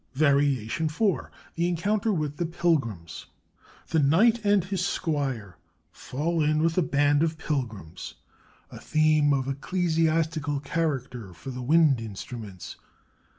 VARIATION 0.15 0.87
IV 0.87 1.25
THE 1.53 1.67
ENCOUNTER 1.69 2.11
WITH 2.11 2.37
THE 2.37 2.47
PILGRIMS 2.47 3.27
The 3.89 3.99
knight 3.99 4.43
and 4.43 4.63
his 4.63 4.83
squire 4.83 5.59
fall 5.91 6.41
in 6.41 6.63
with 6.63 6.75
a 6.75 6.81
band 6.81 7.21
of 7.21 7.37
pilgrims 7.37 8.15
(a 8.71 8.79
theme 8.79 9.31
of 9.31 9.47
ecclesiastical 9.47 10.59
character 10.61 11.33
for 11.35 11.51
the 11.51 11.61
wind 11.61 12.01
instruments). 12.01 12.77